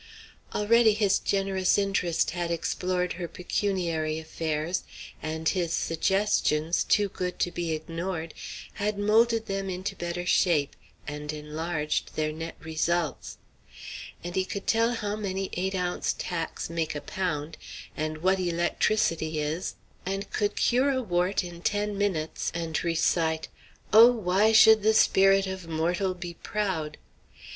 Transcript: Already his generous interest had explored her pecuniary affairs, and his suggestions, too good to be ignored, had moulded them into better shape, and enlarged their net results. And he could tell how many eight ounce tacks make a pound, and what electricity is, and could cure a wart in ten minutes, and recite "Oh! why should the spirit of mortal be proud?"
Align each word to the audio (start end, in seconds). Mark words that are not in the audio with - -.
Already 0.55 0.95
his 0.95 1.19
generous 1.19 1.77
interest 1.77 2.31
had 2.31 2.49
explored 2.49 3.13
her 3.13 3.27
pecuniary 3.27 4.17
affairs, 4.17 4.83
and 5.21 5.47
his 5.49 5.73
suggestions, 5.73 6.83
too 6.83 7.07
good 7.07 7.37
to 7.37 7.51
be 7.51 7.73
ignored, 7.73 8.33
had 8.81 8.97
moulded 8.97 9.45
them 9.45 9.69
into 9.69 9.95
better 9.95 10.25
shape, 10.25 10.75
and 11.07 11.31
enlarged 11.31 12.15
their 12.15 12.31
net 12.31 12.55
results. 12.61 13.37
And 14.23 14.33
he 14.35 14.43
could 14.43 14.65
tell 14.65 14.93
how 14.95 15.15
many 15.15 15.51
eight 15.53 15.75
ounce 15.75 16.15
tacks 16.17 16.67
make 16.67 16.95
a 16.95 17.01
pound, 17.01 17.55
and 17.95 18.23
what 18.23 18.39
electricity 18.39 19.37
is, 19.39 19.75
and 20.03 20.31
could 20.31 20.55
cure 20.55 20.89
a 20.89 21.03
wart 21.03 21.43
in 21.43 21.61
ten 21.61 21.95
minutes, 21.95 22.51
and 22.55 22.83
recite 22.83 23.49
"Oh! 23.93 24.09
why 24.11 24.51
should 24.51 24.81
the 24.81 24.95
spirit 24.95 25.45
of 25.45 25.67
mortal 25.67 26.15
be 26.15 26.33
proud?" 26.33 26.97